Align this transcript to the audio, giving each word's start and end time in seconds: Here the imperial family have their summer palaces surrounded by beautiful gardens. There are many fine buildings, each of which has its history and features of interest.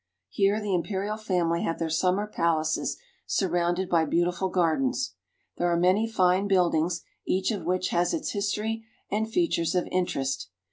Here 0.29 0.59
the 0.59 0.73
imperial 0.73 1.15
family 1.15 1.61
have 1.61 1.77
their 1.77 1.91
summer 1.91 2.25
palaces 2.25 2.97
surrounded 3.27 3.87
by 3.87 4.05
beautiful 4.05 4.49
gardens. 4.49 5.13
There 5.57 5.71
are 5.71 5.77
many 5.77 6.07
fine 6.07 6.47
buildings, 6.47 7.03
each 7.27 7.51
of 7.51 7.65
which 7.65 7.89
has 7.89 8.11
its 8.11 8.31
history 8.31 8.83
and 9.11 9.29
features 9.31 9.75
of 9.75 9.87
interest. 9.91 10.49